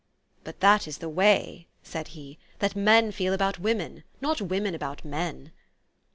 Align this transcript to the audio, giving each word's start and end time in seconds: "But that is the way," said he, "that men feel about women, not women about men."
"But 0.43 0.61
that 0.61 0.87
is 0.87 0.97
the 0.97 1.07
way," 1.09 1.67
said 1.83 2.07
he, 2.17 2.39
"that 2.57 2.75
men 2.75 3.11
feel 3.11 3.33
about 3.35 3.59
women, 3.59 4.03
not 4.19 4.41
women 4.41 4.73
about 4.73 5.05
men." 5.05 5.51